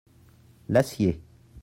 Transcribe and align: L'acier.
L'acier. 0.67 1.21